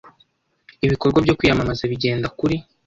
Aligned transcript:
ibikorwa 0.85 1.19
byo 1.25 1.35
kwiyamamaza 1.39 1.83
bigenda 1.91 2.27
kuri 2.39 2.55